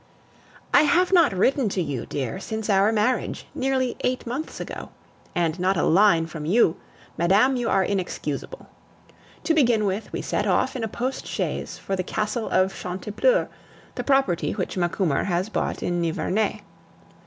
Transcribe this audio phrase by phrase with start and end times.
[0.73, 4.89] I have not written to you, dear, since our marriage, nearly eight months ago.
[5.35, 6.77] And not a line from you!
[7.19, 8.67] Madame, you are inexcusable.
[9.43, 13.49] To begin with, we set off in a post chaise for the Castle of Chantepleurs,
[13.93, 16.61] the property which Macumer has bought in Nivernais.